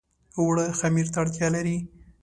اوړه 0.39 0.65
خمیر 0.79 1.07
ته 1.13 1.17
اړتيا 1.21 1.47
لري 1.55 1.77